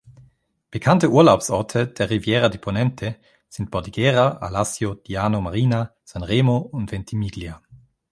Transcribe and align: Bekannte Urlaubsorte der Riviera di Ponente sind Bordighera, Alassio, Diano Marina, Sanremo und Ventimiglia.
Bekannte 0.71 1.11
Urlaubsorte 1.11 1.85
der 1.85 2.09
Riviera 2.09 2.49
di 2.49 2.57
Ponente 2.57 3.17
sind 3.49 3.69
Bordighera, 3.69 4.37
Alassio, 4.39 4.95
Diano 4.95 5.41
Marina, 5.41 5.93
Sanremo 6.03 6.57
und 6.57 6.91
Ventimiglia. 6.91 7.61